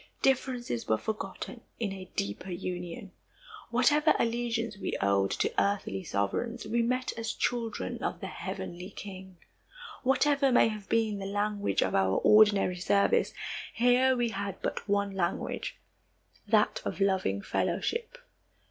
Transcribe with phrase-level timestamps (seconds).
[0.23, 3.11] Differences were forgotten in a deeper union.
[3.69, 9.37] Whatever allegiance we owed to earthly sovereigns, we met as children of the heavenly King.
[10.01, 13.31] Whatever may have been the language of our ordinary service,
[13.75, 15.77] here we had but one language
[16.47, 18.17] that of loving fellowship.